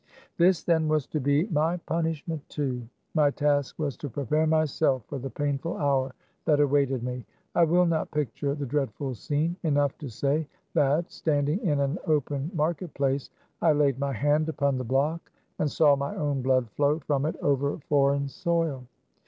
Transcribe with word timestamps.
This, 0.39 0.63
then, 0.63 0.87
was 0.87 1.05
to 1.05 1.19
be 1.19 1.45
my 1.51 1.77
punishment 1.77 2.49
too. 2.49 2.87
My 3.13 3.29
task 3.29 3.77
was 3.77 3.95
to 3.97 4.09
prepare 4.09 4.47
myself 4.47 5.03
for 5.05 5.19
the 5.19 5.29
painful 5.29 5.77
hour 5.77 6.15
that 6.45 6.59
awaited 6.59 7.03
me. 7.03 7.23
I 7.53 7.65
will 7.65 7.85
not 7.85 8.09
picture 8.09 8.55
the 8.55 8.65
dreadful 8.65 9.13
scene. 9.13 9.57
Enough 9.61 9.95
to 9.99 10.09
say 10.09 10.47
that, 10.73 11.11
standing 11.11 11.59
in 11.59 11.79
an 11.79 11.99
open 12.07 12.49
market 12.55 12.91
place, 12.95 13.29
I 13.61 13.73
laid 13.73 13.99
my 13.99 14.13
hand 14.13 14.49
upon 14.49 14.79
the 14.79 14.83
block, 14.83 15.31
and 15.59 15.69
saw 15.69 15.95
my 15.95 16.15
own 16.15 16.41
blood 16.41 16.71
flow 16.71 16.97
from 16.97 17.27
it 17.27 17.35
over 17.39 17.77
foreign 17.87 18.27
soil. 18.27 18.87